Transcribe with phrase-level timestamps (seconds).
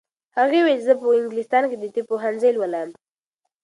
[0.37, 2.89] هغې وویل چې زه په انګلستان کې د طب پوهنځی لولم.